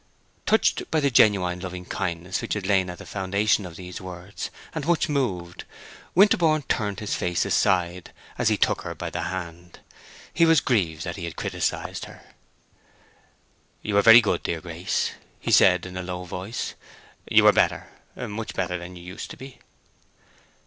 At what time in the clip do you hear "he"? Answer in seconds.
8.49-8.57, 10.33-10.43, 11.17-11.25, 15.39-15.51